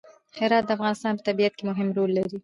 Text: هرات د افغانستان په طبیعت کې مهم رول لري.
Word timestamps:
هرات 0.39 0.63
د 0.67 0.69
افغانستان 0.77 1.13
په 1.17 1.23
طبیعت 1.27 1.53
کې 1.55 1.63
مهم 1.69 1.87
رول 1.97 2.11
لري. 2.17 2.37